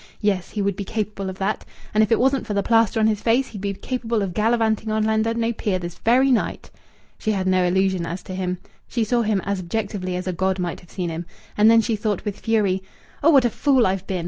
[0.19, 1.63] Yes, he would be capable of that.
[1.93, 4.89] And if it wasn't for the plaster on his face, he'd be capable of gallivanting
[4.91, 6.71] on Llandudno pier this very night!"
[7.19, 8.57] She had no illusion as to him.
[8.87, 11.27] She saw him as objectively as a god might have seen him.
[11.55, 12.81] And then she thought with fury:
[13.21, 14.19] "Oh, what a fool I've been!